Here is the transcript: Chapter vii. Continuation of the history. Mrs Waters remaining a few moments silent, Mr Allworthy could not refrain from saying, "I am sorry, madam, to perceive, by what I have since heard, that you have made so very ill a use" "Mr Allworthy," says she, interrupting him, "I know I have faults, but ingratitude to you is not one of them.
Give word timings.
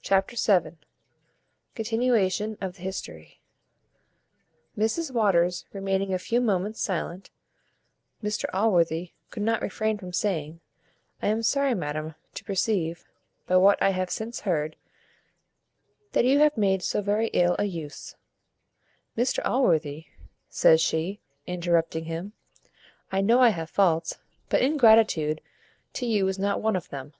Chapter 0.00 0.36
vii. 0.58 0.78
Continuation 1.74 2.56
of 2.62 2.76
the 2.76 2.80
history. 2.80 3.42
Mrs 4.74 5.10
Waters 5.12 5.66
remaining 5.70 6.14
a 6.14 6.18
few 6.18 6.40
moments 6.40 6.80
silent, 6.80 7.28
Mr 8.22 8.46
Allworthy 8.54 9.12
could 9.28 9.42
not 9.42 9.60
refrain 9.60 9.98
from 9.98 10.14
saying, 10.14 10.60
"I 11.20 11.26
am 11.26 11.42
sorry, 11.42 11.74
madam, 11.74 12.14
to 12.36 12.44
perceive, 12.44 13.04
by 13.46 13.58
what 13.58 13.82
I 13.82 13.90
have 13.90 14.08
since 14.08 14.40
heard, 14.40 14.76
that 16.12 16.24
you 16.24 16.38
have 16.38 16.56
made 16.56 16.82
so 16.82 17.02
very 17.02 17.26
ill 17.34 17.54
a 17.58 17.64
use" 17.64 18.16
"Mr 19.18 19.44
Allworthy," 19.44 20.06
says 20.48 20.80
she, 20.80 21.20
interrupting 21.46 22.06
him, 22.06 22.32
"I 23.12 23.20
know 23.20 23.40
I 23.40 23.50
have 23.50 23.68
faults, 23.68 24.16
but 24.48 24.62
ingratitude 24.62 25.42
to 25.92 26.06
you 26.06 26.26
is 26.28 26.38
not 26.38 26.62
one 26.62 26.76
of 26.76 26.88
them. 26.88 27.12